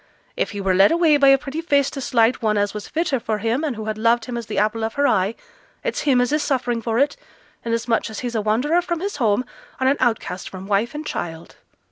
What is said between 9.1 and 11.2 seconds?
home, and an outcast from wife and